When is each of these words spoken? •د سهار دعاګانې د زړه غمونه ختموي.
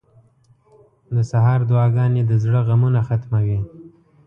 •د 1.15 1.17
سهار 1.31 1.59
دعاګانې 1.69 2.21
د 2.25 2.31
زړه 2.43 2.59
غمونه 2.67 2.99
ختموي. 3.07 3.59